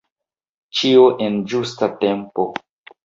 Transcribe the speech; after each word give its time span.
Ĉio 0.79 1.03
en 1.25 1.37
ĝusta 1.53 1.91
tempo. 2.03 2.51